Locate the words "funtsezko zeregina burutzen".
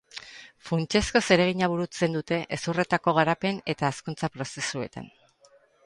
0.69-2.17